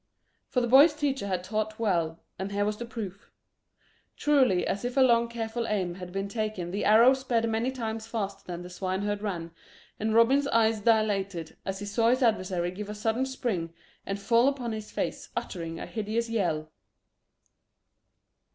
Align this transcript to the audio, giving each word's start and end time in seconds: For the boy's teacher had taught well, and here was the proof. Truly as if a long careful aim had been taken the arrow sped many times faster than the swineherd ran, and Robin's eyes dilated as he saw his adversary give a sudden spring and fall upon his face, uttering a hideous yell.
For 0.47 0.61
the 0.61 0.67
boy's 0.67 0.95
teacher 0.95 1.27
had 1.27 1.43
taught 1.43 1.77
well, 1.77 2.23
and 2.39 2.51
here 2.51 2.65
was 2.65 2.77
the 2.77 2.87
proof. 2.87 3.29
Truly 4.17 4.65
as 4.65 4.83
if 4.83 4.97
a 4.97 5.01
long 5.01 5.27
careful 5.29 5.67
aim 5.67 5.93
had 5.93 6.11
been 6.11 6.27
taken 6.27 6.71
the 6.71 6.85
arrow 6.85 7.13
sped 7.13 7.47
many 7.47 7.69
times 7.69 8.07
faster 8.07 8.43
than 8.43 8.63
the 8.63 8.69
swineherd 8.71 9.21
ran, 9.21 9.51
and 9.99 10.15
Robin's 10.15 10.47
eyes 10.47 10.79
dilated 10.79 11.55
as 11.65 11.77
he 11.77 11.85
saw 11.85 12.09
his 12.09 12.23
adversary 12.23 12.71
give 12.71 12.89
a 12.89 12.95
sudden 12.95 13.27
spring 13.27 13.75
and 14.03 14.19
fall 14.19 14.47
upon 14.47 14.71
his 14.71 14.89
face, 14.89 15.29
uttering 15.35 15.79
a 15.79 15.85
hideous 15.85 16.29
yell. 16.31 16.71